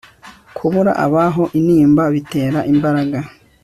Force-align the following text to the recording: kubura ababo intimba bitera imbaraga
kubura 0.57 0.91
ababo 1.05 1.43
intimba 1.57 2.03
bitera 2.13 2.59
imbaraga 2.71 3.19